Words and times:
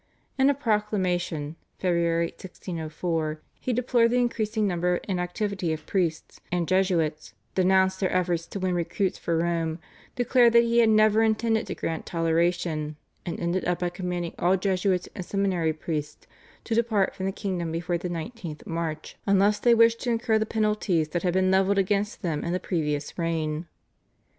In 0.35 0.49
a 0.49 0.55
proclamation 0.55 1.57
(Feb. 1.79 2.21
1604) 2.31 3.39
he 3.59 3.71
deplored 3.71 4.09
the 4.09 4.17
increasing 4.17 4.65
number 4.65 4.99
and 5.07 5.19
activity 5.19 5.71
of 5.73 5.85
priests 5.85 6.41
and 6.51 6.67
Jesuits, 6.67 7.35
denounced 7.53 7.99
their 7.99 8.11
efforts 8.11 8.47
to 8.47 8.59
win 8.59 8.73
recruits 8.73 9.19
for 9.19 9.37
Rome, 9.37 9.77
declared 10.15 10.53
that 10.53 10.63
he 10.63 10.79
had 10.79 10.89
never 10.89 11.21
intended 11.21 11.67
to 11.67 11.75
grant 11.75 12.07
toleration, 12.07 12.95
and 13.27 13.39
ended 13.39 13.63
up 13.65 13.77
by 13.77 13.89
commanding 13.91 14.33
all 14.39 14.57
Jesuits 14.57 15.07
and 15.13 15.23
seminary 15.23 15.71
priests 15.71 16.25
to 16.63 16.73
depart 16.73 17.13
from 17.13 17.27
the 17.27 17.31
kingdom 17.31 17.71
before 17.71 17.99
the 17.99 18.09
19th 18.09 18.65
March, 18.65 19.17
unless 19.27 19.59
they 19.59 19.75
wished 19.75 19.99
to 20.01 20.09
incur 20.09 20.39
the 20.39 20.47
penalties 20.47 21.09
that 21.09 21.21
had 21.21 21.35
been 21.35 21.51
levelled 21.51 21.77
against 21.77 22.23
them 22.23 22.43
in 22.43 22.53
the 22.53 22.59
previous 22.59 23.19
reign. 23.19 23.67